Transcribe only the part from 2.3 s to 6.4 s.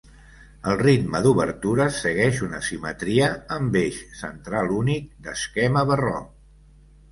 una simetria amb eix central únic, d'esquema barroc.